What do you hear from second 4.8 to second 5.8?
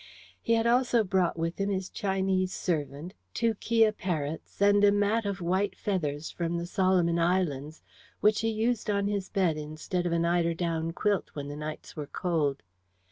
a mat of white